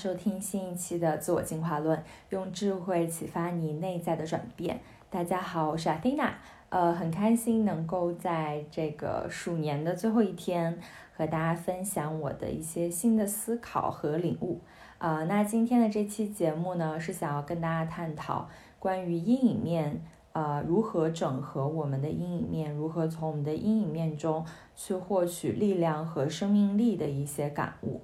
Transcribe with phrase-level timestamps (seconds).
[0.00, 4.80] 收听新一期的自我进化论，用智慧启发你内在的转变。
[5.10, 6.32] 大家好，我是阿蒂娜，
[6.70, 10.78] 呃，很开心能够在这个鼠年的最后一天
[11.14, 14.58] 和大家分享我的一些新的思考和领悟。
[14.96, 20.02] 呃，那今天的这期节目呢，是想要跟大家探讨关于阴影面，
[20.32, 28.00] 呃，如何整合我们的阴影面，如何从我们的阴影面中去获取力量和生命力的一些感悟。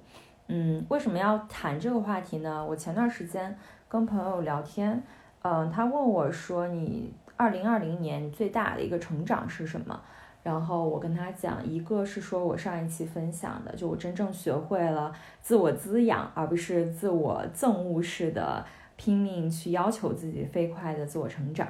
[0.47, 2.65] 嗯，为什么要谈这个话题呢？
[2.65, 3.57] 我前段时间
[3.89, 5.03] 跟朋友聊天，
[5.41, 9.99] 嗯，他问我说：“你二零二零年最大的一个成长是什么？”
[10.43, 18.65] 然后我跟他讲，一个是说我上一期分享的，就我真正学会了自我滋养，而不是自我憎恶式的
[18.95, 21.67] 拼命去要求自己飞快的自我成长。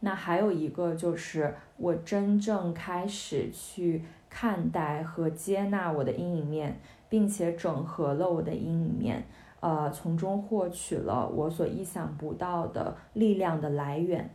[0.00, 6.78] 那还有一个就是我真正开始去看待和接纳我的阴影面。
[7.10, 9.22] 并且整合了我的阴影面，
[9.58, 14.30] 呃，从中获取了我所意想不到的力量的来源。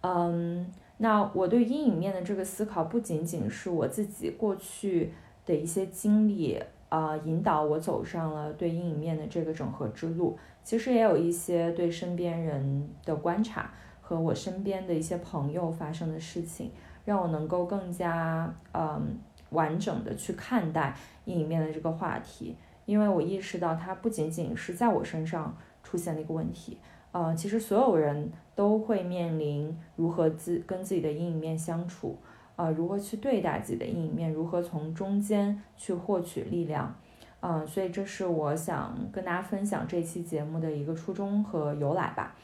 [0.00, 5.12] 嗯，那我对阴影面的这个思考，不仅仅是我自己过去
[5.44, 6.58] 的一些经历，
[6.88, 10.38] 啊，引导我走上了对阴影面的这个整合之路。
[10.64, 13.70] 其实也有一些对身边人的观察
[14.00, 16.70] 和我身边的一些朋友发生的事情，
[17.04, 19.18] 让我能够更加，嗯。
[19.50, 20.94] 完整的去看待
[21.28, 22.56] 阴影面的这个话题，
[22.86, 26.78] 因为我意识到它不仅仅是在我身上出现的一个问题，
[27.12, 32.16] 呃，其实所有人都会面临如何自跟自己的阴影面相处，
[32.56, 36.94] 呃，如何去对待自己的阴影面，如何从中间去获取力量，
[37.40, 42.34] 嗯，所以这是我想跟大家分享这期节目的一个初衷和由来吧，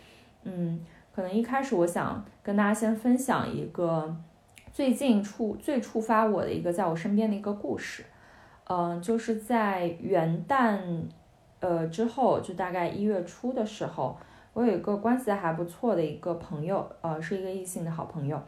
[0.42, 0.78] 嗯，
[1.14, 4.14] 可能一开始我想跟大家先分享一个。
[4.72, 8.04] 最近触最触发我的一个在我身边的一个故事，
[8.66, 10.78] 嗯，就是在元旦，
[11.60, 14.16] 呃之后，就大概一月初的时候，
[14.52, 18.40] 我有一个关系还不错的一个朋友，呃，是一个异性的好朋友，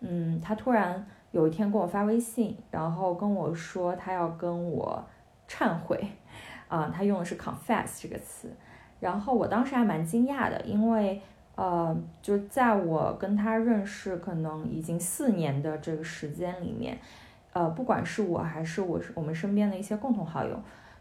[0.00, 5.04] 嗯，他突然有一天给我发微信，然后跟我说他要跟我
[5.48, 5.98] 忏悔，
[6.68, 8.48] 啊， 他用的是 confess 这个词，
[9.00, 11.20] 然后我当时还蛮惊讶的，因为。
[11.56, 16.98] 呃，就在我跟他认识可能已经四年的这个时间里面，
[17.54, 20.54] 呃，不管是我还是我我们身边的一些共同好友，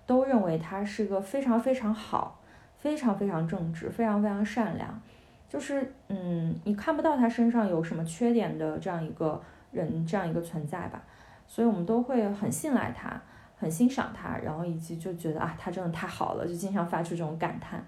[0.06, 2.40] 都认为他是一个非常非常好、
[2.78, 5.02] 非常非常正直、非常非常善良，
[5.50, 9.42] 就是嗯，你看不到他身上有什么缺点的这样一个
[9.72, 11.04] 人，这样一个存在吧。
[11.46, 13.22] 所以我们都会很信赖他，
[13.58, 17.86] 很欣赏他，然后以及就觉得啊，他真的太好了，就经常发出这种感叹。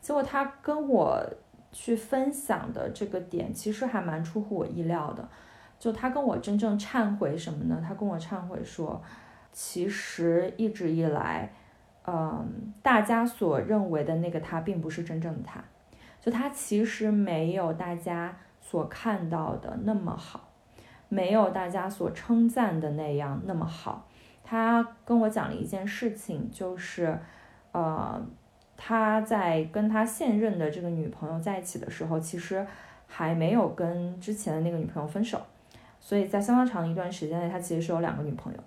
[0.00, 1.22] 结果他跟我。
[1.70, 5.28] 去分享的这个点其实还蛮出乎我意料的，
[5.78, 7.82] 就他跟我真正忏悔什么呢？
[7.86, 9.00] 他跟我忏悔说，
[9.52, 11.52] 其实一直以来，
[12.06, 15.62] 嗯，大家所认为的那个他并不是真正的他，
[16.20, 20.48] 就他其实没有大家所看到的那么好，
[21.08, 24.06] 没有大家所称赞的那样那么好。
[24.42, 27.18] 他跟我讲了一件事情，就是，
[27.72, 28.20] 呃。
[28.80, 32.64] 他在跟他现任的这个女朋友在一起的时候，其实
[33.08, 35.44] 还没有跟之前的那个女朋友分手，
[36.00, 38.58] 所以在相当长的一段时间内，他其实是有两个女朋友。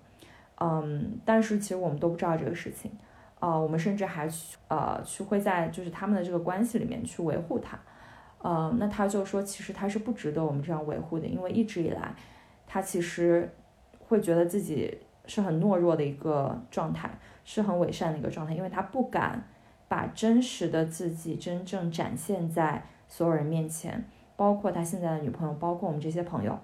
[0.60, 2.90] 嗯，但是其实我们都不知道这个事情，
[3.40, 7.78] 呃，我们甚至还去呃去会在就是他们的这个关系里面去维护他，
[8.38, 12.14] 呃，那他就说其实他是不值得我们这样维护的，因为一直以来
[12.66, 13.50] 他其实
[13.98, 17.10] 会觉得自己是很懦弱的一个状态，
[17.44, 19.42] 是很伪善的一个状态，因为他不敢。
[19.88, 24.02] 把真实的自己真正展现在所有人面前，
[24.36, 26.58] 包括他现在的女朋友，包括我们这些朋友，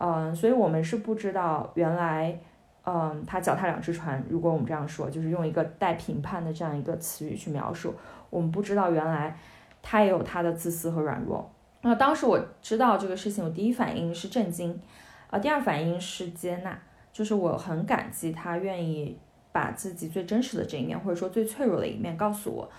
[0.00, 2.36] 嗯，所以我们是不知道原来，
[2.84, 4.20] 嗯，他脚踏两只船。
[4.28, 7.94] 如果我们这样说，就是用一个带评判的这样一个词语去描述，
[8.30, 9.38] 我们不知道原来
[9.80, 11.48] 他也有他的自私和软弱。
[11.82, 14.80] 那当时我知道这个事情，我第一反应是震惊，
[15.28, 16.76] 啊，第二反应是接纳，
[17.12, 19.18] 就是我很感激他愿意。
[19.52, 22.70] 把自己最真实的这一面，或者说最脆弱的一面告诉我，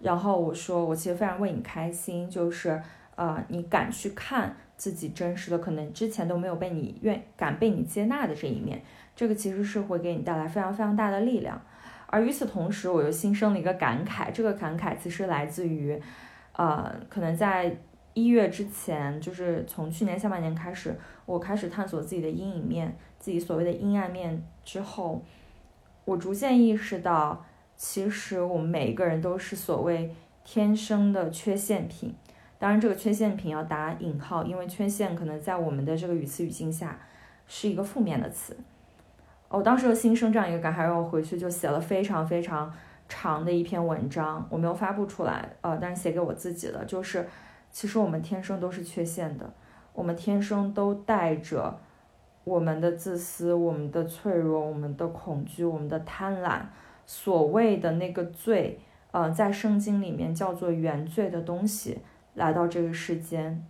[0.00, 2.78] 然后我说我其实非常为你开心，就是
[3.16, 8.80] 呃你敢去看自己真实的，可能之前都没有被你愿敢被你接纳的这一面，
[9.14, 11.60] 这个其实是会给你带来非常非常大的力量。
[12.06, 16.00] 而与此同时，我又心生了一个感慨，这个感慨其实来自于，
[16.54, 17.76] 呃可能在
[18.14, 25.22] 一月之前，就是从去年下半年开始，我开始探索自己的阴影面，自己所谓的阴暗面之后。
[26.06, 27.44] 我逐渐意识到，
[27.76, 30.12] 其实我们每一个人都是所谓
[30.42, 32.14] 天生的缺陷品。
[32.60, 37.00] 当然，这个缺陷品要打引号，因为缺陷可能在我们的这个语词语境下
[37.46, 38.54] 是一个负面的词。
[39.48, 42.70] 我当时就心生这样一个感慨，让我回去就写了非常非常
[43.08, 47.26] 长的一篇文章，我没有发布出来，呃，但是写给我自己的，就是
[47.70, 49.50] 其实我们天生都是缺陷的，
[49.94, 51.80] 我们天生都带着
[52.44, 56.60] 我们的自私、我们的脆弱、我们的恐惧、我们的贪婪，
[57.06, 58.78] 所谓的那个罪，
[59.12, 61.98] 呃，在圣经里面叫做原罪的东西
[62.34, 63.64] 来到这个世间，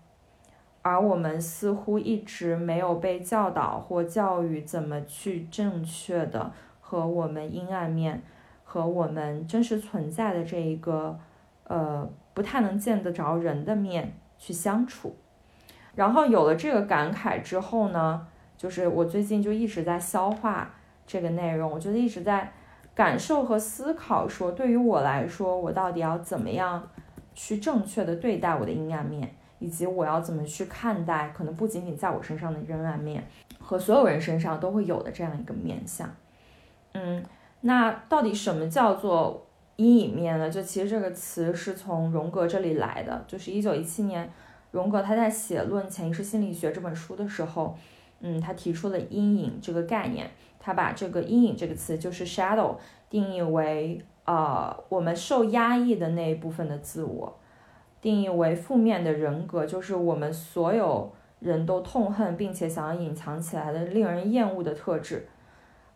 [0.83, 8.23] 而我们似乎一直没有被教导或教育怎么去正确的和我们阴暗面。
[8.73, 11.19] 和我们真实存在的这一个，
[11.65, 15.17] 呃，不太能见得着人的面去相处，
[15.97, 20.71] 然后有了这个感慨之后呢，就是我最近就一直在消化
[21.05, 22.53] 这个内容，我觉得一直在
[22.95, 26.89] 感受和思考，说对于我来说，我到底要怎么样
[27.43, 33.27] 去正确的对待我的阴暗面，以及我要怎么去看待可能不仅仅在我身上的阴暗面，
[33.59, 36.15] 和所有人身上都会有的这样一个面相，
[36.93, 37.25] 嗯。
[37.63, 39.47] 那到底什么叫做
[39.77, 40.51] 阴影面呢？
[40.51, 44.31] 就其实这个词是从荣格这里来的，就是一九一七年，
[44.71, 47.75] 荣格他在写《论潜意识心理学》这本书的时候，
[48.21, 52.77] 嗯，他提出了阴影这个概念，他把这个阴影这个词就是 shadow
[53.09, 57.37] 定义为呃我们受压抑的那一部分的自我，
[58.01, 65.29] 定义为负面的人格，就是我们所有人都痛恨并且想要隐藏起来的令人厌恶的特质。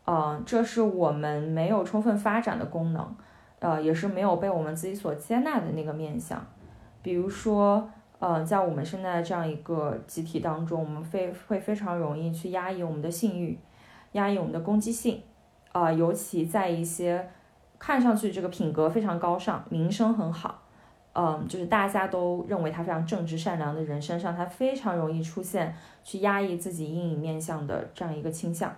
[0.06, 3.16] 嗯，这是我们没有充分发展的功能，
[3.58, 6.44] 呃，也是没有被我们自己所接纳的那个面相。
[7.00, 7.88] 比如说，
[8.18, 13.58] 呃，在我们现在这样一个集体当中，我们非会非常容易去压抑我们的性欲，
[14.12, 15.22] 压抑我们的攻击性，
[15.72, 17.26] 啊，尤其在一些
[17.86, 20.62] 看上去这个品格非常高尚、名声很好，
[21.12, 28.74] 嗯，就是大家都认为他非常正直善良的人身上，他非常容易出现去压抑自己阴影面相的这样一个倾向。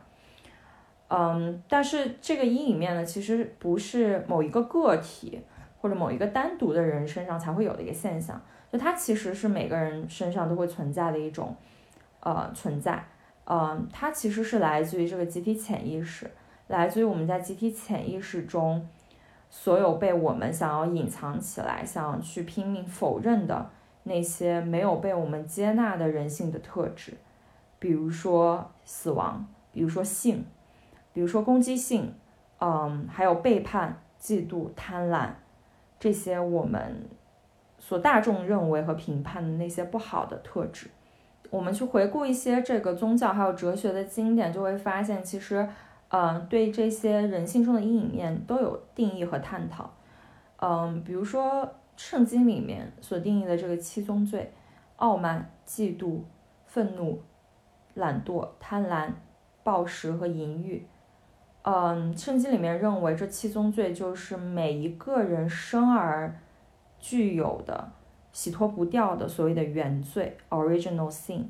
[1.06, 5.40] 嗯，但是这个阴影面呢，其实不是某一个个体
[5.80, 11.54] 或者某一个单独的人身上才会有的一个现象，就它其实是每个人身上都会存在的一种
[12.18, 13.04] 呃存在。
[13.44, 16.28] 嗯，它其实是来自于这个集体潜意识，
[16.66, 18.84] 来自于我们在集体潜意识中
[19.50, 23.70] 所有被我们想要隐藏起来、想要去拼命否认的
[24.04, 27.14] 那些没有被我们接纳的人性的特质，
[27.78, 30.44] 比如说死亡，比如说性。
[31.12, 32.12] 比如说攻击性，
[32.58, 35.30] 嗯，还有背叛、嫉妒、贪婪，
[35.98, 37.08] 这些我们
[37.78, 40.88] 所大众认为和评判的那些不好的特质，
[41.48, 45.66] 我们去回顾一些这个宗教还有哲学的经典，就会发现，其实，
[46.08, 49.90] 嗯，对这些人性中的阴影面都有定义和探讨。
[50.58, 54.52] 嗯，比如说圣经里面所定义的这个七宗罪：
[54.96, 56.20] 傲慢、嫉妒、
[56.64, 57.20] 愤怒、
[57.94, 59.10] 懒惰、贪婪、
[59.64, 60.86] 暴食和淫欲。
[61.62, 66.38] 嗯，圣经里面认为这七宗罪就是每一个人生而
[67.00, 67.90] 具有的、
[68.30, 71.46] 洗脱不掉的所谓的原罪 （original sin）。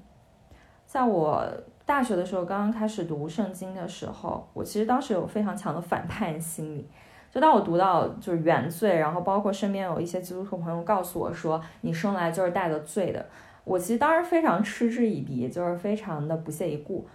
[0.87, 1.47] 在我
[1.87, 6.87] 大学的时候，刚刚开始读圣经的时候，我其实当时有非常强的反叛心理。
[7.31, 13.25] 就当我读到就是原罪，然后包括身边有一些基督徒朋友告诉我说你生来就是带着罪的，
[13.63, 17.07] 我其实当时非常嗤之以鼻，就是非常的不屑一顾，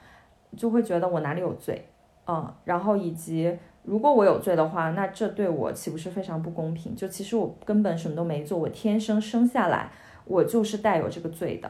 [0.56, 1.86] 就会觉得我哪里有罪。
[2.28, 6.96] 嗯，然后以及如果我有罪的话，那这对我岂不是非常不公平？
[6.96, 9.90] 就其实我根本什么都没做，我天生生下来
[10.24, 11.70] 我就是带有这个罪的。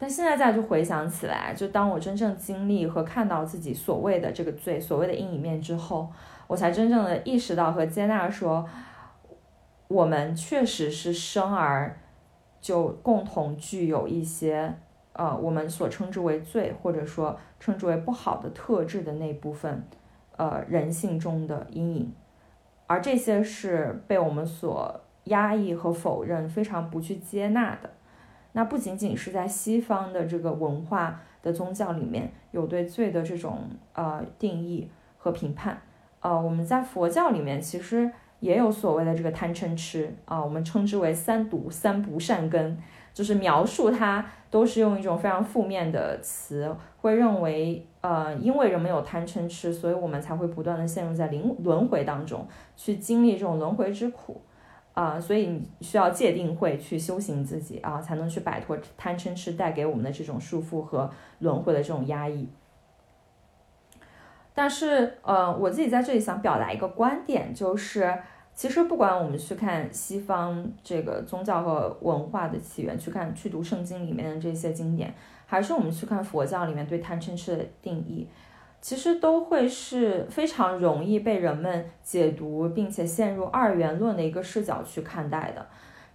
[0.00, 6.10] 但现在再去回想起来，就当我真正经历和看到自己所谓的这个罪、所谓的阴影面之后，
[6.46, 8.66] 我才真正的意识到和接纳说，
[9.86, 11.96] 我们确实是生而
[12.60, 14.74] 就共同具有一些。
[15.12, 19.84] 呃，我们所称之为罪，或者说称之为不好的特质的那部分，
[20.36, 22.14] 呃，人性中的阴影，
[22.86, 27.90] 而这些是被我们所压抑和否认，非常不去接纳的。
[28.52, 33.60] 那不仅仅是在西方的这个文化的宗教里面有对罪的这种
[33.92, 34.88] 呃定义
[35.18, 35.80] 和评判，
[36.20, 40.14] 呃，我们在佛教里面其实也有所谓的这个贪嗔痴。
[40.24, 42.78] 啊，我们称之为三毒三不善根。
[43.12, 54.40] 就是描述它都是用一种非常负面的词，会认为，呃，因为人们有贪嗔痴，所以我们才会不断的陷入在灵轮回当中，去经历这种轮回之苦，
[55.00, 62.48] 啊，所以你需要界定会去修行自己啊，才能去摆脱贪嗔痴带给我们的这种束缚和轮回的这种压抑。
[64.52, 68.18] 但是，呃，我自己在这里想表达一个观点，就是。
[68.52, 75.14] 其实，不管我们去看西方这个宗教和文化的起源，去看去读圣经里面的这些经典，
[75.46, 78.28] 还是我们去看佛教里面对贪嗔痴的定义，
[78.80, 85.66] 其实都会是非常容易被人们解读，并且陷入二元论的一个视角去看待的。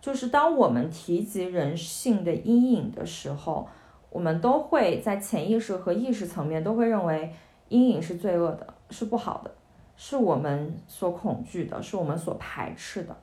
[0.02, 3.68] 就是当我们提及人性的阴影的时候，
[4.10, 7.32] 我们都会在潜意识和意识层面都会认为
[7.70, 9.52] 阴影是罪恶的，是不好的，
[9.96, 13.16] 是我们所恐惧的，是我们所排斥的。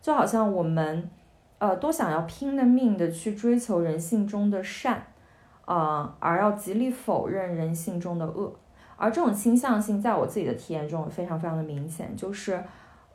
[0.00, 1.10] 就好像我们，
[1.58, 5.06] 呃，都想要拼了命的去追求人性中的善，
[5.64, 8.52] 啊，而要极力否认人性中的恶。
[8.96, 12.62] 而这种倾向性，在我自己的体验中非常非常的明显，就是，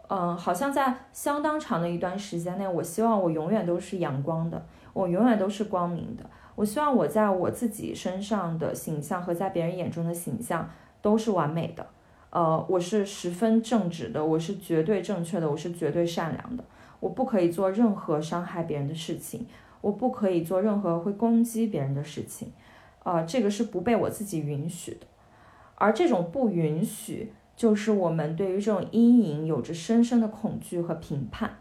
[0.09, 10.69] 嗯，好像在相当长的一段时间内，我希望我永远都是阳光的，我永远都是光明的，我希望我在我自己身上的形象和在别人眼中的形象
[11.01, 11.85] 都是完美的，
[12.31, 16.63] 呃，我是十分正直的，我是绝对正确的，我是绝对善良的，
[16.99, 19.45] 我不可以做任何伤害别人的事情，
[19.81, 22.51] 我不可以做任何会攻击别人的事情，
[23.03, 25.07] 呃，这个是不被我自己允许的。
[25.79, 31.59] 而这种不允许，就是我们对于这种阴影有着深深的恐惧和评判。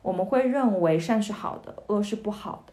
[0.00, 2.72] 我们会认为善是好的，恶是不好的。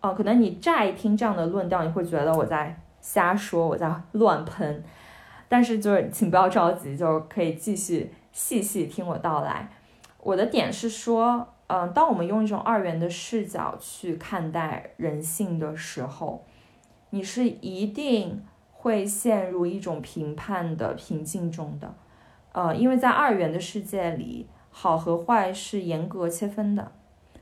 [0.00, 4.82] 啊，可能你乍一听这样的论调，你会觉得我在瞎说，我在乱喷。
[5.46, 9.70] 但是就是请不要着急，就可以继续细细听我道来。
[10.22, 16.42] 我的点是说，嗯，当我们用一种二元的视角去看待人性的时候，
[17.10, 18.42] 你是一定。
[18.84, 21.94] 会陷入一种评判的平静中的，
[22.52, 26.92] 呃，因为在二元的世界里，好和坏是严格切分的，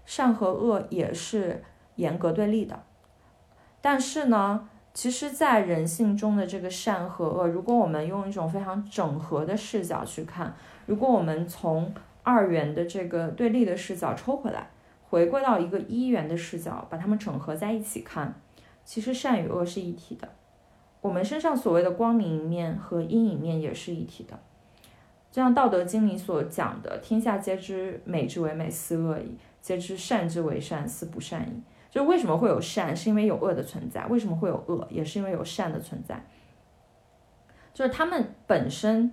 [0.04, 1.64] 善和恶也是
[1.96, 2.84] 严格对立的。
[3.80, 10.54] 但是呢，其实，在人性中的这个善和恶，如果我们用一种非常整合的视角去看，
[10.86, 14.70] 如果我们从二元的这个对立的视角抽回来，
[15.10, 18.32] 回归到一个一元的视角，把它们整合在一起看，
[18.84, 20.28] 其实善与恶是一体的。
[21.02, 24.38] 我们身上所谓的光明面和阴影面也是一体的，
[25.30, 36.24] 就像《道德经》里所讲的“天下皆知美之为美，斯恶已；皆知善之为善，斯不善已。”就为什么会有善，是因为有恶的存在；为什么会有恶，也是因为有善的存在。
[37.74, 39.12] 就是他们本身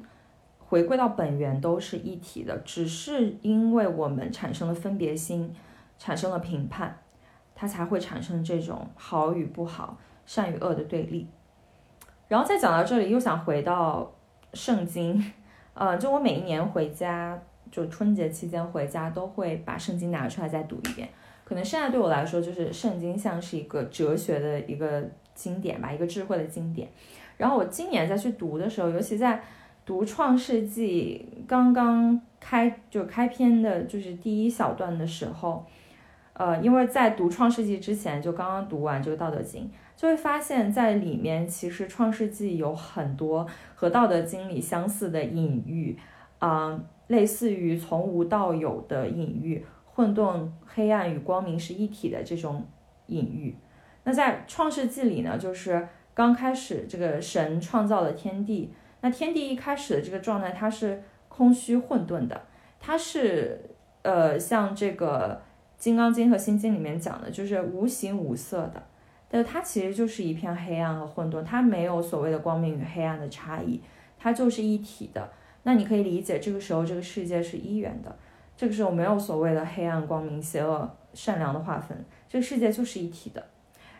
[0.59, 5.53] 回归到本源都是一体的，只是因为我们产生了分别心，
[5.97, 6.99] 产生了评判，
[7.55, 11.27] 它才会产生这种好与不好、善与恶的对立。
[12.29, 14.09] 然后再讲到这里，又想回到
[14.53, 15.33] 圣经，
[15.73, 17.37] 呃，就我每一年回家，
[17.71, 21.09] 就春节期间回家，都会把圣经拿出来再读一遍。
[21.43, 26.87] 可能现在对我来说，就是圣经像是一个哲学的一个经典吧，一个智慧的经典。
[27.37, 29.41] 然后我今年再去读的时候，尤其在
[29.83, 35.65] 读创世纪刚刚开就开篇的，就是第一小段的时候，
[36.33, 39.67] 呃，因为在读创世纪之前，就刚刚读完这个道德经。
[39.99, 45.99] 就会发现，在里面其实《创世纪》有很多和《道德经》里相似的隐喻，
[46.39, 52.65] 啊，类似于从无到有的隐喻，混沌、黑暗与光明是一体的这种
[53.07, 53.57] 隐喻。
[54.05, 62.43] 那在《创世纪》里呢，就是刚开始这个神创造了天地，那天地一开始的这个状态，它是空虚混沌的，
[62.79, 63.59] 它是
[64.03, 65.35] 呃，像这个
[65.77, 68.81] 《金刚经》和《心经》里面讲的，就是无形无色的。
[69.29, 73.79] 但它其实就是一片黑暗和混沌，它没有所谓的光明与黑暗的差异，
[74.17, 75.29] 它就是一体的。
[75.63, 78.15] 那你可以理解，这个时候这个世界是一元的，
[78.57, 83.45] 这个时候没有所谓的黑暗、光明、邪恶、善良的划分，这个世界就是一体的。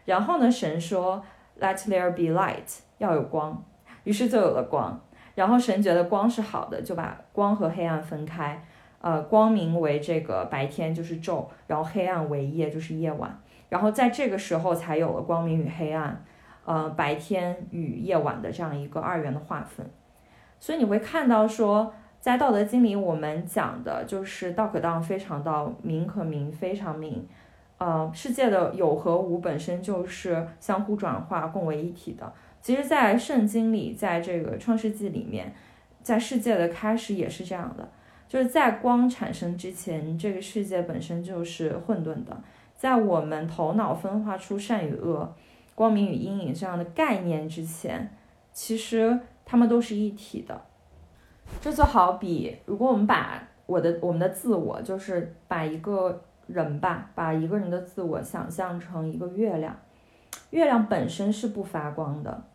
[0.05, 1.23] 然后呢，神说
[1.59, 3.63] “Let there be light”，要有光，
[4.05, 4.99] 于是就有了光。
[5.35, 8.65] 然后神觉得光是好的，就把光和黑暗分开，
[8.99, 13.39] 呃，光明为这个白天，就是昼；然后黑暗为夜，就是夜晚。
[13.69, 16.23] 然后在这个时候才有了光明与黑暗，
[16.65, 19.85] 呃，白天与夜晚的这样一个二元的划分。
[20.59, 27.25] 所以你会看到说，在《道德经》里，我们讲的就是道可道，非常道；名可名，非常名。
[27.77, 32.33] 呃，世界的有和无本身就是相互转化、共为一体的。
[32.61, 35.53] 其实，在圣经里，在这个创世纪里面，
[36.03, 37.87] 在世界的开始也是这样的，
[38.27, 42.37] 就是在光产生之前，这个世界本身就是混沌的。
[42.79, 45.35] 在我们头脑分化出善与恶、
[45.75, 48.09] 光明与阴影这样的概念之前，
[48.53, 50.61] 其实它们都是一体的。
[51.59, 59.77] 这就好比，如果我们把我的我们的自我，就是把一个人吧，把一个人的自我想象成一个月亮，
[60.51, 62.45] 月亮本身是不发光的，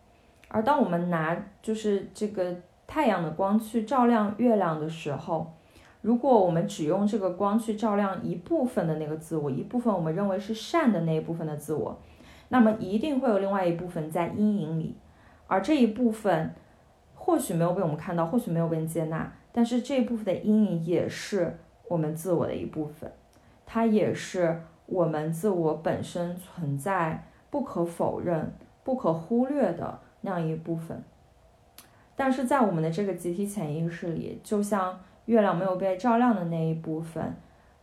[0.49, 5.52] 而当我们拿就是这个太阳的光去照亮月亮的时候。
[6.04, 11.99] 如果我们只用这个光去照亮一部分的那个自我，一部分我们认为是善的那一部分的自我，
[12.50, 14.95] 那么一定会有另外一部分在阴影里，
[15.47, 16.54] 而这一部分，
[17.14, 21.56] 或许没有被我们看到，或许没有被接纳，但是这一部分的阴影也是
[21.88, 23.10] 我们自我的一部分，
[23.64, 31.02] 它也是我们自我本身存在不可否认、不可忽略的那样一部分。
[32.14, 37.34] 但是在我们的这个集体潜意识里，就像月亮没有被照亮的那一部分，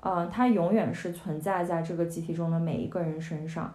[0.01, 3.73] 嗯，它永远是存在在这个集体中的每一个人身上，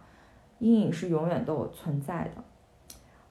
[0.59, 2.43] 阴影是永远都存在的。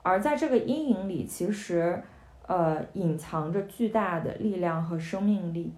[0.04, 2.02] 而在这个阴影里，其实。
[2.48, 5.74] 呃，隐藏着巨大的力量和生命力。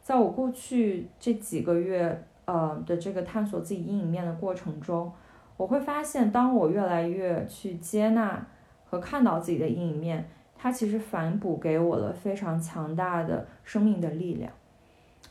[0.00, 5.12] 在我过去这几个月，呃的这个探索自己阴影面的过程中，
[5.58, 8.42] 我会发现，当我越来越去接纳
[8.86, 10.26] 和看到自己的阴影面，
[10.62, 14.52] 它其实反哺给我了非常强大的生命的力量。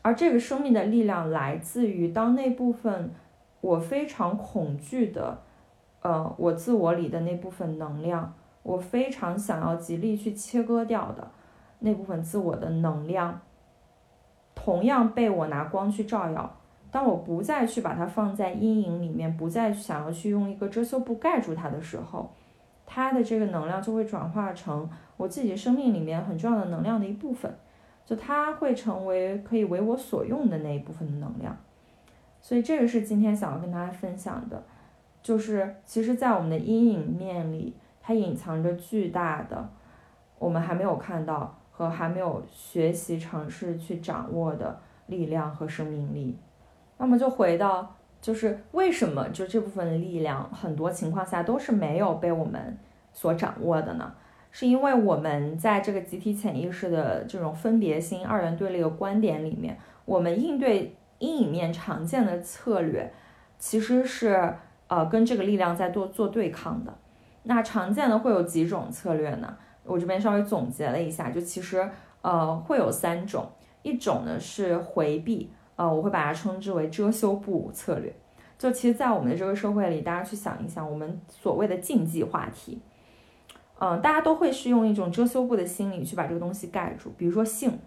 [0.01, 3.09] 而这个生命的力量来自于，当那部分
[3.61, 5.41] 我非常恐惧的，
[6.01, 8.33] 呃，我自我里的那部分能量。
[8.63, 11.31] 我非常想要极力去切割掉的
[11.79, 13.39] 那部分自我的能量，
[14.53, 16.57] 同样被我拿光去照耀。
[16.91, 22.29] 当我不再去把它放在阴影里面，不再想要去用一个遮羞布盖住它的时候，
[22.93, 27.55] 它的这个能量就会转化成我自己生命里面很重要的能量的一部分，
[28.05, 31.55] 就它会成为可以为我所用的那一部分的能量。
[32.41, 34.61] 所以这个是今天想要跟大家分享的，
[35.23, 37.73] 就是其实，在我们的阴影面里。
[38.03, 39.69] 它隐藏着巨大的，
[40.39, 44.75] 我们还没有看到和还没有学习尝试去掌握的
[45.05, 46.35] 力量和生命力。
[46.97, 52.77] 那么就回到，就是为什么就这部分力量很多情况下都是没有被我们
[53.11, 54.13] 所掌握的呢？
[54.51, 63.11] 是因为我们在这个集体潜意识的这种分别心、二元对立的观点里面，我们应对阴影面常见的策略，
[63.57, 64.53] 其实是
[64.87, 66.93] 呃跟这个力量在做做对抗的。
[67.43, 69.57] 那常见的会有几种策略呢？
[69.83, 71.89] 我这边稍微总结了一下，就其实
[72.21, 73.49] 呃会有三种，
[73.83, 75.49] 一种呢是回避，
[75.81, 78.13] 呃我会把它称之为遮羞布策略。
[78.59, 82.79] 就其实，在我们的这个社会里，大家去想一想，我们所谓的禁忌话题，
[83.79, 87.11] 嗯，大家都会是用一种遮羞布的心理去把这个东西盖住。
[87.17, 87.79] 比如说性，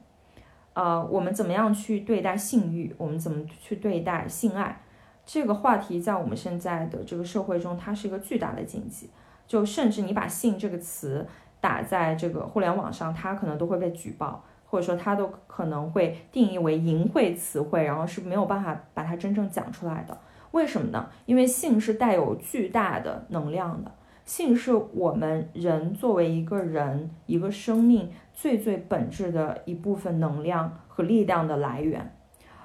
[0.72, 2.92] 呃，我们怎么样去对待性欲？
[2.98, 4.80] 我们怎么去对待性爱？
[5.24, 9.08] 这个话题在我们现在的这个社会中，它是一个巨大的禁忌。
[9.46, 11.24] 就甚至你把“性”这个词
[11.60, 14.42] 打在这个互联网上，它可能都会被举报，
[14.74, 20.18] 或者说它都可能会定义为淫秽词汇，然后是没有办法把它真正讲出来的。
[20.50, 21.08] 为什么呢？
[21.26, 23.92] 因为性是带有巨大的能量的，
[24.24, 32.12] 性是我们人作为一个人、一个生命最最本质的一部分能量和力量的来源，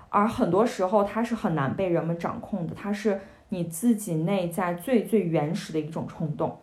[0.09, 6.57] 而很多时候它是很难被人们掌控的，它是你自己内在最最原始的一种冲动。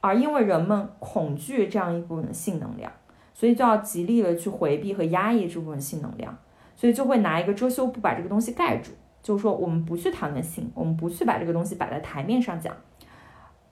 [0.00, 2.90] 而因为人们恐惧这样一部分性能量，
[3.34, 6.36] 所以就要极力的去回避和压抑这部分性能量，
[6.76, 8.90] 所以就会拿一个遮羞布把这个东西盖住，
[9.22, 12.74] 就是说我们不去谈论性，我们不去把这个东西摆在台面上讲。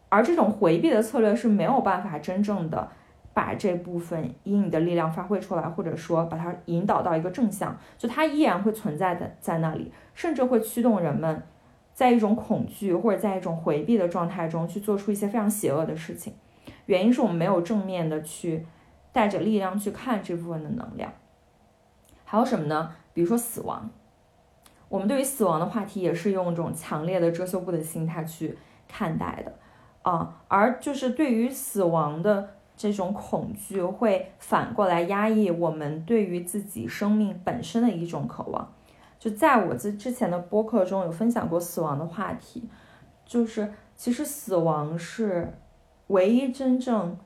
[0.09, 2.91] 而这种回避的策略是没有办法真正的
[3.33, 11.43] 把这部分阴影的力量发挥出来，或者说把它引导到一个正向，就它依然会存在的在那里，甚至会驱动人们。
[11.93, 16.33] 在一种恐惧或者在一种回避的状态中去做出一些非常邪恶的事情，
[16.87, 18.65] 原因是我们没有正面的去
[19.13, 21.13] 带着力量去看这部分的能量。
[22.25, 22.95] 还有什么呢？
[23.13, 23.91] 比如说死亡，
[24.89, 29.53] 我们对于死亡的话题也是用一种强烈的遮羞布的心态去看待的
[30.03, 38.73] 啊，而就是对于死亡的这种恐惧，会反过来压抑我们对于自己生命本身的一种渴望。
[39.19, 42.69] 就在我之之前的播客中有分享过死亡的话题，
[43.27, 45.59] 就是其实死亡是
[46.07, 47.19] 唯一真正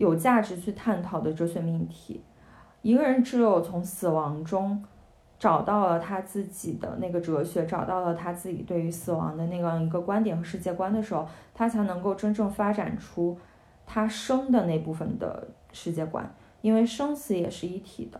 [0.00, 2.24] 有价值去探讨的哲学命题。
[2.80, 4.82] 一个人只有从死亡中
[5.38, 13.36] 找到了他自己的那个哲学，找到了他自己对于死亡的那样一个观点和世界观的时候，他才能够真正发展出
[13.84, 18.18] 他生的那部分的世界观，因为生死也是一体的。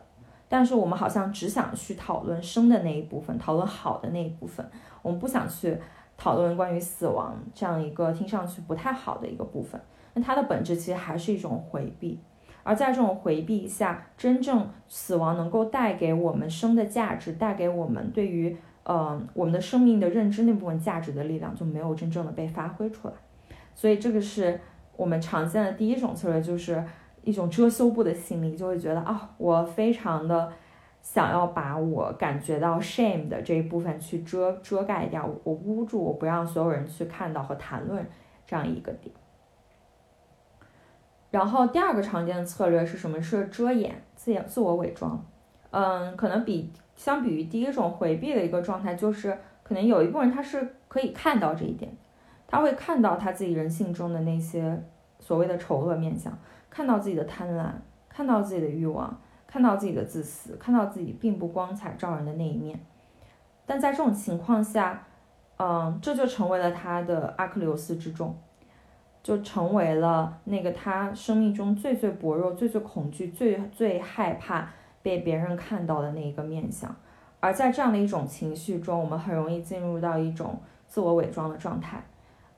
[0.51, 5.79] 但是我们好像只想去讨论生的那一部分，讨论好的那一部分，我们不想去
[6.19, 9.81] 讨论关于死亡这样一个听上去不太好的一个部分。
[10.15, 12.19] 那它的本质其实还是一种回避，
[12.63, 23.15] 而在这种回避下，真正死亡能够带给我们生的价值，带给我们对于呃我们的生命的认知那部分价值的力量就没有真正的被发挥出来。
[23.75, 24.61] 所以这个是
[24.97, 26.83] 我们常见的第一种策略，就是。
[27.23, 30.51] 一种遮羞布的心理，就会觉得啊，我非常的
[31.03, 38.03] 想要把我感觉到 shame 的这一部分去遮遮盖掉，我捂住，我不让所有人去看到和谈论
[38.47, 39.15] 这样一个点。
[41.31, 43.21] 然后第二个常见的策略是什么？
[43.23, 45.25] 是遮掩、自掩自我伪装。
[45.71, 51.97] 嗯，可能比相比于第一种回避的一个状态，就是可能有一部分人他是可以看到这一点，
[52.49, 54.83] 他会看到他自己人性中的那些
[55.21, 56.37] 所谓的丑恶面相，
[56.69, 57.71] 看到自己的贪婪，
[58.09, 62.79] 看到自己的欲望，看到自己的自私，看到自己并不光彩照人的那一面。
[63.65, 65.07] 但在这种情况下，
[65.59, 68.37] 嗯，这就成为了他的阿克琉斯之重。
[69.23, 74.69] 就成为了那个他生命中最最薄弱、最最恐惧、最最害怕
[75.03, 76.95] 被别人看到的那一个面相，
[77.39, 82.03] 而在这样的一种情绪中，我们很容易进入到一种自我伪装的状态，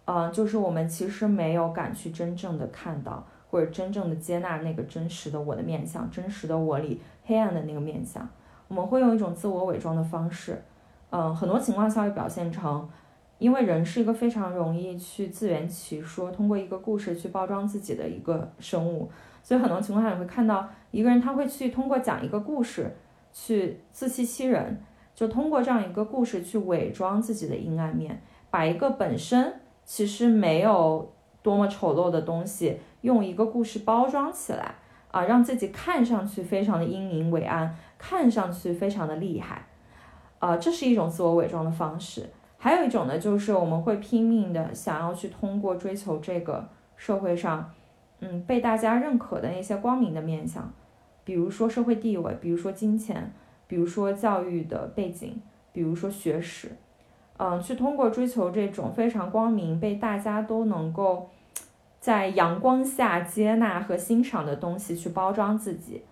[0.05, 8.29] 嗯，就是我们其实没有敢去真正的看到或者真正的接纳那个真实的我的面相，真实的我里黑暗的那个面相，
[8.68, 10.62] 我们会用一种自我伪装的方式，
[11.11, 12.88] 嗯，很多情况下会表现成。
[13.42, 19.11] 因为人是一个非常容易去自圆其说，通过一个故事去包装自己的一个生物，
[19.42, 22.94] 所以很多情况下你会看到一个人他会去通过讲一个故事
[23.33, 24.81] 去自欺欺人，
[25.12, 29.52] 就通过这样一个故事去伪装自己的阴暗面，把一个本身
[29.85, 34.76] 其实没有多么丑陋的东西用一个故事包装起来
[35.11, 39.66] 啊，让自己看上去非常的阴明伟岸，看上去非常的厉害，
[40.38, 42.31] 啊，这是一种自我伪装的方式。
[42.62, 47.68] 还有一种呢，就是我们会拼命的想要去通过追求这个社会上，
[48.20, 50.72] 嗯，被大家认可的那些光明的面相，
[51.25, 53.33] 比如说社会地位，比如说金钱，
[53.66, 56.70] 比如说教育的背景，比如说学识，
[57.37, 61.31] 嗯，去通过追求这种非常光明、被大家都能够
[61.98, 66.03] 在阳光下接纳和欣赏的东西去包装自己，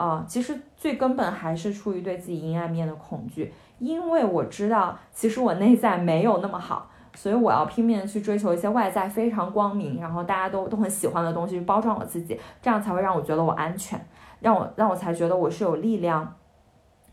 [0.00, 3.52] 啊，其实最根本还是出于对自己阴暗面的恐惧。
[3.78, 14.00] 因为我知道，其实我内在没有那么好，所以我要拼命的去追求一些外在非常光明，然后大家都都很喜欢的东西，去包装我自己，这样才会让我觉得我安全，
[14.40, 16.34] 让我让我才觉得我是有力量，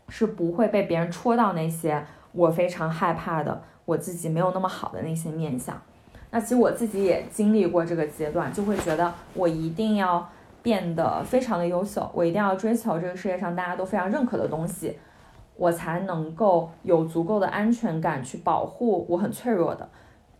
[0.08, 5.78] 是不会被别人戳到那些我非常害怕的我自己没有那么好的那些面相。
[6.30, 10.26] 那其实我自己也经历过这个阶段，就会觉得我一定要
[10.68, 14.98] 变得非常的优秀，我一定要追求这个世界上大家都非常认可的东西。
[15.56, 19.88] 我才能够有足够的安全感去保护我很脆弱的，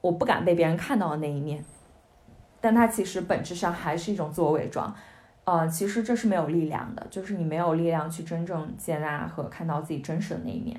[0.03, 1.65] 我不敢被别人看到的那一面。
[2.61, 4.95] 但它其实本质上还是一种自我伪装，
[5.45, 10.79] 呃，其实这是没有力量的，就是你没有力量去真正接纳和看到自己真实的那一面。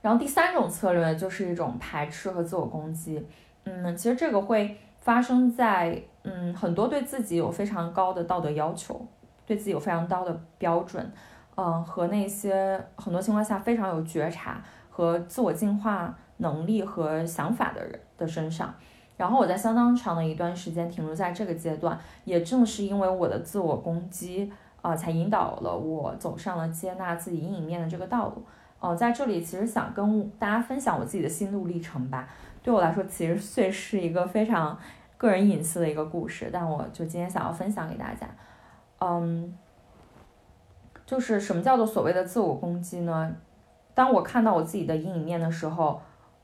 [0.00, 3.22] 然后第三种策略就是一种排斥和自我攻击，
[3.64, 9.00] 嗯，其实这个会发生在嗯很多对自己有非常高的道德要求，
[9.46, 11.10] 对自己有非常高的标准。
[11.58, 18.74] 嗯，和那些很多情况下非常有觉察和自我进化能力和想法的人的身上，
[19.16, 28.44] 然后我在相当长的一段时间停留在这个阶段，也正是因为我的自我攻击啊，才引导了我走上了接纳自己阴影面的这个道路。
[28.78, 32.28] 哦，在这里其实想跟大家分享我自己的心路历程吧。
[32.62, 34.78] 对我来说，其实 虽是一个非常
[35.16, 38.26] 个人隐私的一个故事，但我就今天想要分享给大家。
[39.00, 39.56] 嗯。
[41.04, 43.32] 就是什么叫做所谓的自我攻击呢？
[43.94, 46.02] 当我看到我自己的阴影面的时候，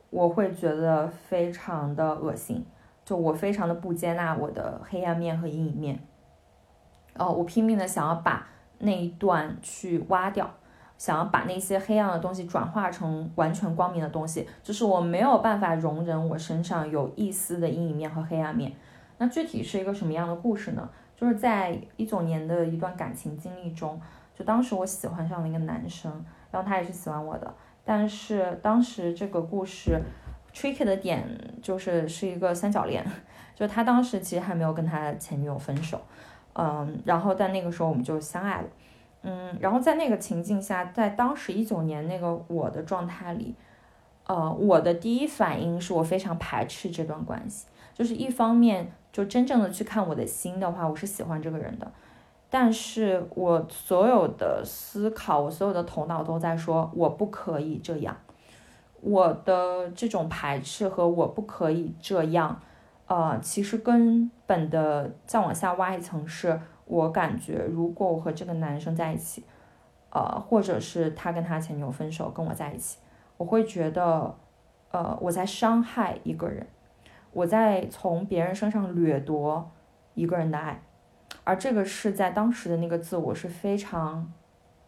[0.09, 2.65] 我会觉得非常的恶心，
[3.05, 5.99] 就我非常的不接纳我的黑暗面和阴影面。
[7.17, 8.47] 哦，我拼命的想要把
[8.79, 10.49] 那一段去挖掉，
[11.03, 14.49] 想要把那些黑暗的东西转化成完全光明的东西。
[14.62, 18.73] 就是我没有办法容忍我身上有一丝的阴影面和黑暗面。
[19.19, 20.88] 那具体是一个什么样的故事呢？
[21.17, 24.01] 就是在一九年的一段感情经历中。
[24.33, 27.53] 就当时我喜欢上了一个男生，然后他也是喜欢我的，
[27.85, 30.01] 但是当时这个故事
[30.55, 31.27] tricky 的点
[31.61, 33.05] 就是是一个三角恋，
[33.57, 36.01] 就他当时其实还没有跟他前女友分手，
[36.55, 38.69] 嗯，然后在那个时候我们就相爱了，
[39.23, 43.55] 嗯，然后在那个情境下，在当时一九年那个我的状态里，
[44.27, 51.91] 呃，我的第一反应是我非常排斥这段关系，就是一方面就真正的去看我的心的话，我是喜欢这个人的。
[52.51, 58.17] 但是我所有的思考，我所有的头脑都在说，我不可以这样。
[59.01, 62.61] 我的这种排斥和我不可以这样，
[63.07, 69.45] 呃，其实根本的再往下挖一层，是我感觉，如果我和这个男生在一起，
[70.11, 72.99] 呃，或者是他跟他前女友分手，跟我在一起，
[73.37, 74.35] 我会觉得，
[74.90, 76.66] 呃，我在伤害一个人，
[77.33, 79.71] 我在从别人身上掠夺
[80.14, 80.83] 一个人的爱。
[81.45, 84.33] 而这个是在当时的那个自我是非常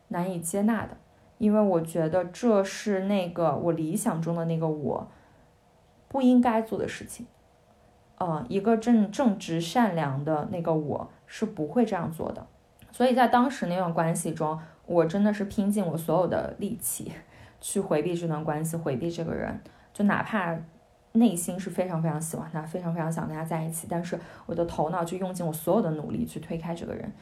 [0.08, 0.96] 难以接纳的，
[1.38, 5.08] 因为我觉得这是那个我理想中的那个我
[6.06, 7.26] 不应该做的事情。
[8.20, 12.46] 嗯，一个正正直善良的那个我是不会这样做的。
[12.92, 17.10] 所以在当时那段关系中，我真的是拼尽我所有的力气
[17.60, 19.60] 去回避这段关系，回避这个人，
[19.92, 20.56] 就哪怕
[21.10, 24.16] 内心是非常非常喜欢他，非常非常想跟他在一起，但是
[24.46, 27.12] 我的头脑就用尽我所有的努力去推开这个人。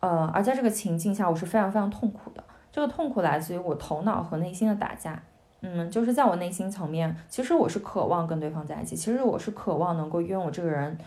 [0.00, 2.44] 呃，而在这个情境下，我是非常非常痛苦的。
[2.70, 5.22] 这个痛苦来自于我头脑和内心的打架。
[5.62, 10.98] 嗯，就是在我内心层面，其实我是渴望跟对方在一起，其实我是渴望能够拥有这个人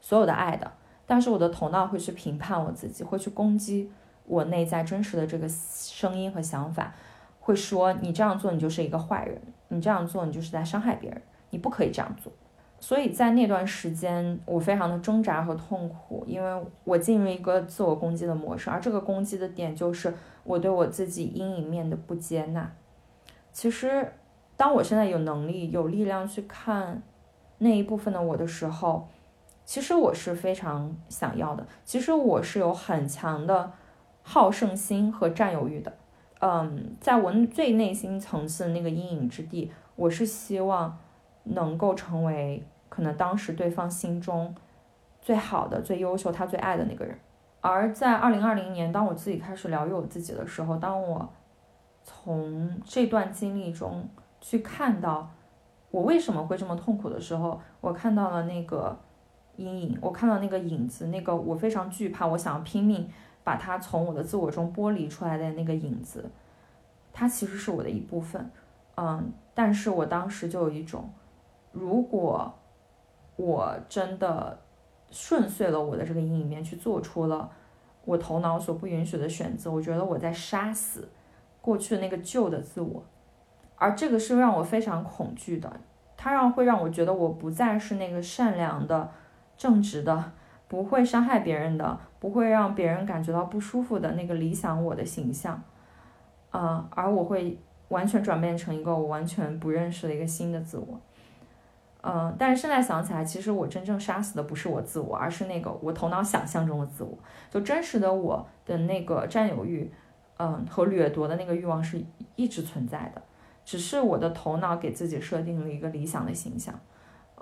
[0.00, 0.68] 所有的爱的。
[1.12, 3.90] 但是我的头脑会去评判我自己，会去攻击
[4.24, 6.94] 我内在真实的这个声音和想法，
[7.38, 11.20] 会说你这样做你就是一个坏人，你这样做你就是在伤害别人，
[11.50, 12.32] 你不可以这样做。
[12.80, 22.72] 所以在那段时间，我非常的挣扎和痛苦，因为我进入一个自我攻击的模式，而这个攻击的点就是我对我自己阴影面的不接纳。
[23.52, 24.10] 其实，
[24.56, 27.02] 当我现在有能力、有力量去看
[27.58, 29.08] 那一部分的我的时候，
[29.64, 31.66] 其实我是非常想要的。
[31.84, 33.72] 其实我是有很强的
[34.22, 35.92] 好胜心和占有欲的。
[36.40, 40.98] 嗯，在我最内心层次的那个阴影之地，我是希望
[41.44, 42.66] 能够成为。
[42.88, 44.54] 可能当时对方心中
[45.22, 47.18] 最好的、最优秀、他最爱的那个人。
[47.62, 51.26] 而在二零二零年，当我自己开始疗愈我自己的时候，当我
[52.04, 54.06] 从这段经历中
[54.42, 55.30] 去看到
[55.90, 58.94] 我为什么会这么痛苦的时候，我看到了那个
[59.62, 63.08] 阴影，我看到那个影子，那个我非常惧怕，我想要拼命
[63.44, 66.30] 把它从我的自我中剥离出来的那个影子，
[67.12, 68.50] 它其实是我的一部分。
[68.96, 71.10] 嗯，但是我当时就有一种，
[71.72, 72.52] 如果。
[73.36, 74.56] 我真的
[75.10, 77.50] 顺遂了我的这个阴影面，去做出了
[78.04, 79.72] 我头脑所不允许的选择。
[79.72, 81.08] 我觉得我在杀死
[81.62, 83.02] 过去的那个旧的自我，
[83.76, 85.80] 而这个是让我非常恐惧的。
[86.14, 89.10] 它让会让我觉得我不再是那个善良的、
[89.56, 90.32] 正直的、
[90.68, 95.62] 不会伤害别人的、不会让别人感觉到不舒服的那个理想我的形象。
[96.50, 101.00] 啊，而我会完全转变成一个我完全不认识的一个新的自我。
[102.02, 107.16] 嗯，但是现在想起来，其实我真正杀死的不是我自我，而是那个我头脑想象中的自我。
[107.48, 109.88] 就真实的我的那个占有欲，
[110.36, 113.22] 嗯，和掠夺的那个欲望是一直存在的，
[113.64, 116.74] 只是我的头脑给自己设定了一个理想的形象。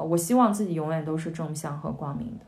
[0.02, 2.44] 我希望自己永远都是正向和光明的。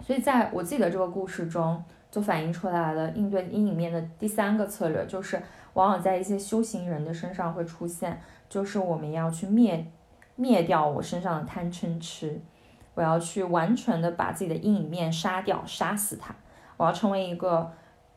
[0.00, 5.42] 所以在我自己的这个故事中，就反映出来了应对阴影面的第三个策略，就是
[5.74, 9.86] 往往在一些修行人的身上会出现，就是我们要去灭。
[10.36, 12.40] 灭掉我身上的贪嗔痴，
[12.94, 16.34] 我要去完全的把自己的阴影面杀掉，杀死它。
[16.76, 17.72] 我要成为一个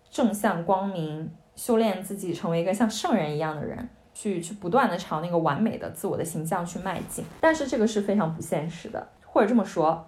[0.10, 7.24] 正向光明，修炼自己，成为一个像圣人一样的人，去去不断的朝那个完美的自我的形象去迈进。
[7.40, 10.04] 但是这个是非常不现实的，或者这么说，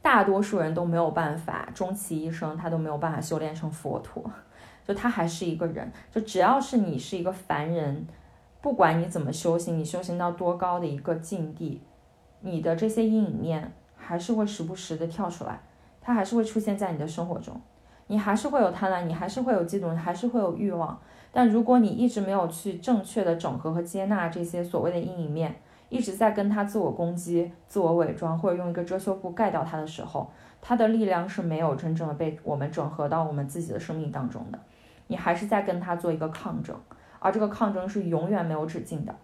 [0.00, 4.24] 大多数人都没有办法，终其一生他都没有办法修炼成佛陀，
[4.88, 5.92] 就他还是一个人。
[6.10, 8.06] 就只要是你是一个凡人。
[8.62, 11.82] 不管你怎么修行，你修行到多高的一个境地，
[12.40, 15.60] 你的这些阴影面还是会时不时的跳出来，
[16.00, 17.60] 它还是会出现在你的生活中，
[18.06, 20.96] 你还是会有贪婪，你还是会有嫉妒，你还是会有欲望。
[21.32, 25.56] 但如果你一直没有去正确的整合和接纳这些所谓的阴影面，
[25.88, 34.58] 一直在跟他自我攻击、自我伪装，或者用一个遮羞布盖掉他的时候，他的力量是没有真正的被我们整合到我们自己的生命当中的，
[35.06, 36.76] 你还是在跟他做一个抗争。
[37.18, 39.14] 而这个抗争是永远没有止境的，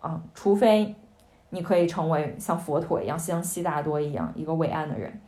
[0.00, 0.94] 啊，除非
[1.50, 5.20] 你可以成为像佛陀一样，像悉达多一样一个伟岸的人。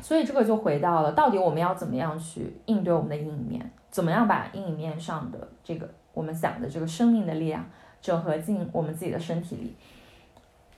[0.00, 3.70] 所以这个就回到了，到底我们要怎么样去应对我们的阴影面？
[3.94, 7.64] 怎么样把阴影面上的这个我们讲的这个生命的力量
[8.02, 9.76] 整合进我们自己的身体里？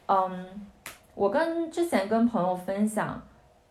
[0.05, 0.69] 嗯，
[1.15, 3.23] 我跟之前跟朋友分享，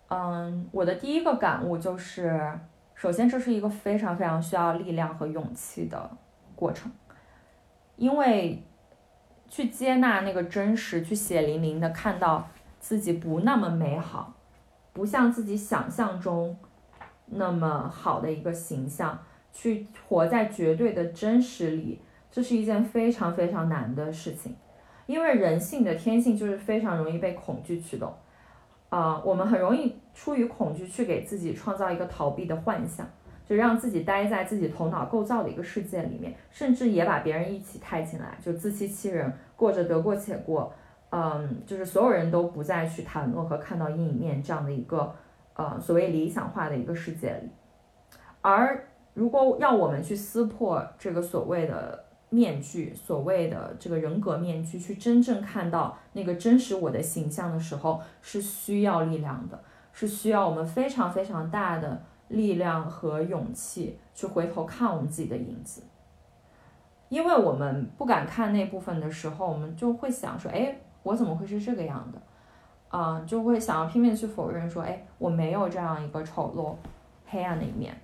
[0.07, 2.59] 嗯，我的第一个感悟就是，
[2.95, 6.09] 首先这是一个非常非常需要力量和勇气的
[6.55, 6.91] 过程。
[7.97, 8.63] 因为
[9.47, 12.47] 去接纳那个真实，去血淋淋的看到
[12.79, 14.33] 自己不那么美好，
[14.91, 16.57] 不像自己想象中
[17.27, 19.17] 那么好的一个形象，
[19.55, 24.55] 去活在绝对的真实里，这是一件非常非常难的事情。
[25.07, 28.13] 因为人性的天性就是非常容易被恐惧驱动，
[28.89, 33.07] 啊，我们很容易出于恐惧去给自己创造一个逃避的幻想。
[33.47, 40.73] 就让自己待在自己头脑构造的一个世界里面，甚至也把别人一起带进来，就自欺欺人，过着得过且过，
[41.11, 45.13] 嗯，就是所有人都不再去谈论和看到阴影面这样的一个
[45.53, 47.47] 呃所谓理想化的一个世界里。
[48.41, 48.83] 而
[49.15, 59.57] 如果要我们去撕破这个所谓的面具，所谓的这个人格面具，去真正看到那个真实我的形象的时候，是需要力量的，
[59.93, 65.81] 是需要我们非常非常大的力量和勇气去回头看我们自己的影子。
[67.07, 72.21] 因为我们不敢看那部分的时候，我们就会想说，哎，我怎么会是这个样的？
[72.89, 76.75] 啊，就会想要拼命去否认说，哎，我没有这样一个丑陋、
[77.29, 77.95] 黑暗的一面。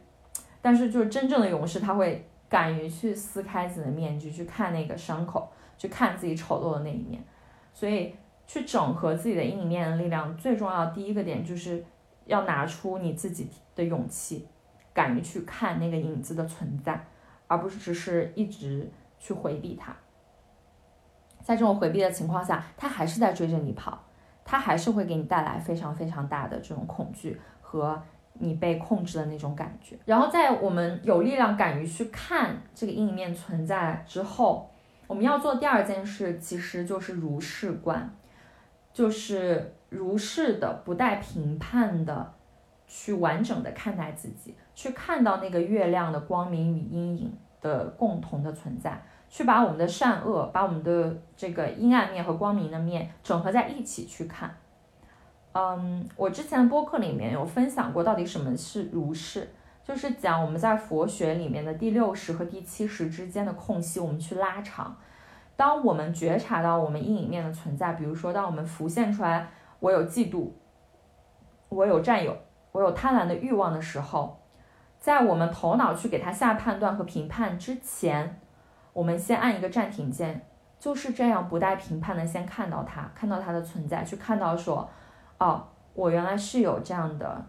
[0.61, 7.23] 但是，就是真正的勇士，他会敢于去撕开自己的面具，去看那个伤口，去看自己丑陋的那一面。
[7.73, 11.83] 所以，去整合自己的阴影面的力量，最重要的第一个点就是
[12.25, 14.47] 要拿出你自己的勇气，
[14.93, 17.03] 敢于去看那个影子的存在，
[17.47, 19.95] 而不是只是一直去回避它。
[21.41, 24.03] 在这种回避的情况下，他还是在追着你跑，
[24.45, 27.99] 他还是会给你带来非常非常大的这种恐惧和。
[28.33, 34.69] 你被控制的那种感觉，然后在我们有力量、敢于去看这个阴影面存在之后，
[35.07, 38.09] 我们要做第二件事，其实就是如是观，
[38.91, 42.33] 就是如是的、不带评判的
[42.87, 54.55] 去完整的看待自己，去看到那个月亮的光明与阴影的共同的存在，去把我们的善恶、把我们的这个阴暗面和光明的面整合在一起去看。
[55.53, 59.51] 嗯，我之前的播客里面有分享过，到底什么是如是，
[59.83, 64.95] 就是讲我们在佛学里面的第六识和第七识之间的空隙，我们去拉长。
[65.57, 69.49] 当我们觉察到我们阴影面的存在，比如说当我们浮现出来
[69.81, 70.49] 我有嫉妒，
[71.67, 72.33] 我有占有，
[72.71, 74.39] 我有贪婪的欲望的时候，
[75.01, 78.39] 在我们头脑去给它下判断和评判之前，
[78.93, 80.47] 我们先按一个暂停键，
[80.79, 84.89] 就是这样不带评判的先看到它，看到它的存在，去看到说。
[85.41, 87.43] 哦，我原来是有这样的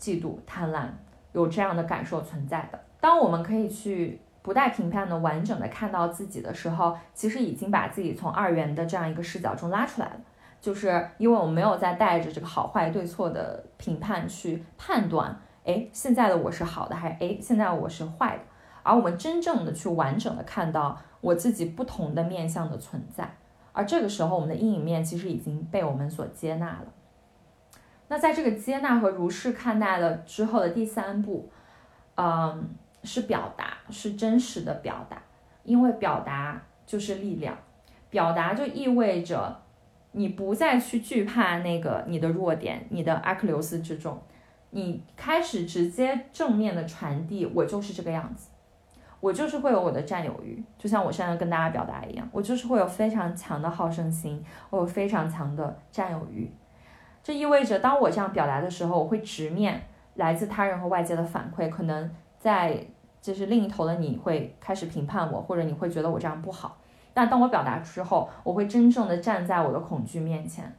[0.00, 0.88] 嫉妒、贪婪，
[1.32, 2.80] 有这样的感受存在的。
[3.00, 10.16] 当我们可以去不带评判的完整的看到自己的时候，其实已经把自己从二元的这样一个视角中拉出来了。
[10.60, 18.42] 就是因为我们没有再带着这个好坏对错的评判去判断，哎，现在的我是好的，还是哎，现在我是坏的？
[18.82, 23.36] 而我们真正的去完整的看到我自己不同的面相的存在，
[23.72, 26.86] 而这个时候，我们的阴影面其实已经被我们所接纳了。
[28.08, 31.50] 那在这个接纳和如是看待了之后的第三步，
[32.14, 32.68] 嗯，
[33.02, 35.20] 是表达，是真实的表达，
[35.64, 37.58] 因为表达就是力量，
[38.08, 39.60] 表达就意味着
[40.12, 44.22] 你不再去惧怕那个你的弱点，你的阿克琉斯之中，
[44.70, 48.50] 你开始直接正面的传递，我就是这个样子，
[49.18, 56.48] 我就是会有我的占有欲，就像我现在跟大家表达一样，我就是会有非常强的好胜心，我有非常强的占有欲。
[57.26, 59.82] 这意味着，当我这样表达的时候，我会直面
[60.14, 61.68] 来自他人和外界的反馈。
[61.68, 62.08] 可能
[62.38, 62.80] 在
[63.20, 66.78] 就是另一头的你会开始评判我，或者你会觉得我这样不好。
[67.12, 70.72] 但当我表达之后，我会真正的站在我的恐惧面前，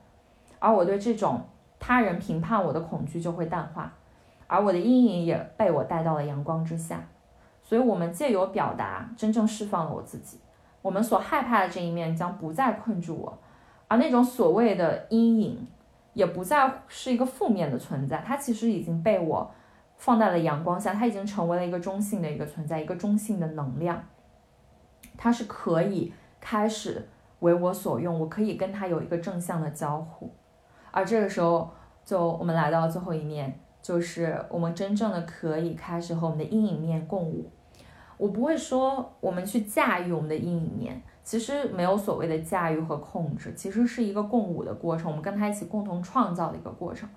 [0.59, 1.41] 而我对这种
[1.81, 3.91] 他人评判我的恐惧就会淡化，
[4.47, 7.05] 而我的阴影也被我带到了阳光之下。
[7.61, 10.39] 所以，我们借由表达，真正释放了我自己。
[10.81, 13.37] 我们所害怕的这一面将不再困住我，
[13.89, 15.67] 而那种所谓的阴影。
[16.18, 19.51] 也不再是一个负面的存在，它其实已经被我
[19.97, 24.03] 放在了阳光下，它已经成为了一个中性的一个存在，一个中性的能量，
[25.15, 26.11] 它是可以
[26.41, 27.07] 开始
[27.41, 30.34] 为我所用，我可以跟它有一个正向的交互，
[30.89, 31.70] 而这个时候，
[32.03, 37.47] 就我们来到最后一面，就是我们真正的可以开始和我们的阴影面共舞。
[38.18, 40.99] 我不会说我们去驾驭我们的阴影面。
[41.28, 47.09] 其实没有所谓的驾驭和控制，其实是一个共舞的过程，我们跟他一起共同创造的一个过程。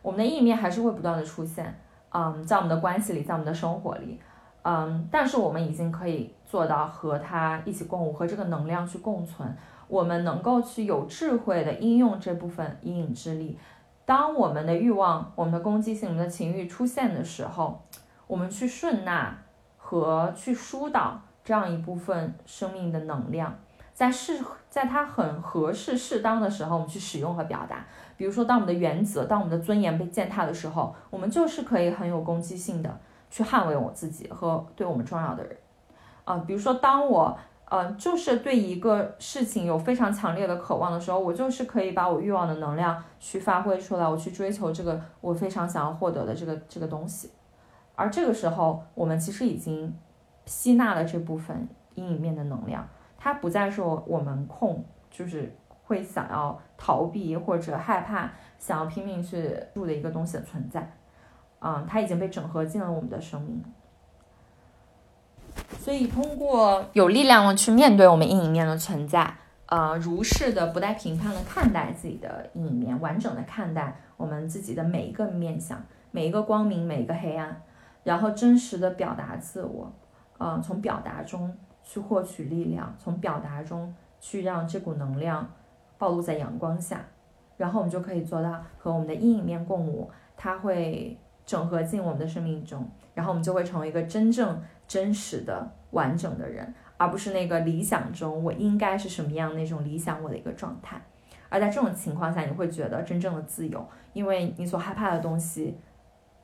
[0.00, 1.76] 我们的阴影面还是会不断的出现，
[2.10, 4.20] 嗯，在我们的关系里，在我们的生活里，
[4.62, 9.52] 嗯，但是我们已经可以做到和他一起共舞，和这个能量去共存。
[9.88, 13.58] 我们能够去有智慧的应用这部分阴影之力。
[14.04, 17.82] 当我们的欲望、我们的攻击性、我们的情欲出现的时候，
[18.28, 19.36] 我们去顺纳
[19.76, 21.20] 和去疏导。
[21.48, 23.58] 这样一部分生命的能量，
[23.94, 24.38] 在适，
[24.68, 27.86] 在它很合适、适当的时候，我们去使用和表达。
[28.18, 35.56] 比如说，当我们的原则、当我们的尊严被践踏的时候，我们就是可以很有攻击性的去捍卫我自己和对我们重要的人。
[36.26, 47.30] 啊，比如说，当我，呃，就是对一个事情有非常强烈的渴望的时候，我就是可以把我欲望的能量去发挥出来，我去追求这个我非常想要获得的这个这个东西。
[47.94, 49.96] 而这个时候，我们其实已经。
[50.48, 52.88] 吸纳了这部分阴影面的能量，
[53.18, 60.90] 它不再是我们控，就是会想要逃避或者害怕，想要拼命去住的一个东西的存在。
[61.60, 63.62] 嗯，它已经被整合进了我们的生命。
[65.78, 69.34] 所以通过有力量的去面对我们阴影面的存在，
[69.66, 77.60] 呃，如是的不带评判的看待自己的阴影面，完整的看待我们自己的每一个面相，每一个光明，每一个黑暗，
[78.04, 79.92] 然后真实的表达自我，
[80.38, 85.48] 嗯，从表达中去获取力量，从表达中去让这股能量
[85.98, 87.00] 暴露在阳光下，
[87.56, 94.60] 然后我们就可以做到和我们的阴影面共舞，它会整合进我们的生命中，然后我们就会成为一个真正。
[94.88, 100.98] 真实的、完整的人，而不是那个理想中我应该是什么样那种理想我的一个状态。
[101.50, 105.76] 而在这种情况下，你会觉得真正的自由，因为你所害怕的东西，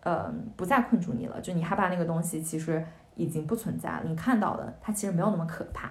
[0.03, 1.41] 呃，不再困住你了。
[1.41, 2.85] 就你害怕那个东西，其实
[3.17, 4.03] 已经不存在了。
[4.07, 5.91] 你看到的，它其实没有那么可怕。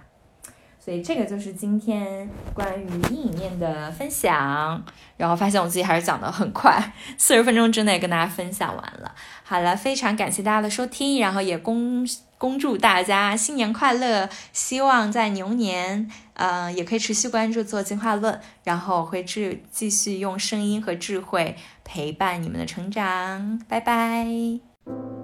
[0.80, 4.84] 所以这个就是今天关于阴影面的分享，
[5.16, 9.16] 然后发现我自己还是讲的很快，四十分钟之内跟大家分享完了。
[9.44, 12.06] 好了，非常感谢大家的收听，然后也恭
[12.38, 21.56] 恭祝大家新年快乐，希望在牛年，嗯，也可以持续关注做进化论，然后我会继继续用声音和智慧
[21.86, 25.23] 陪伴你们的成长，拜拜。